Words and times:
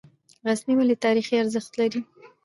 غزني 0.45 0.73
ولې 0.77 0.95
تاریخي 1.05 1.35
ارزښت 1.39 1.71
لري؟ 1.79 2.01